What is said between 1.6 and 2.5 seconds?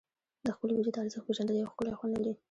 ښکلی خوند لري.